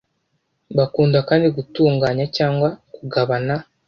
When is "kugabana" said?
2.93-3.55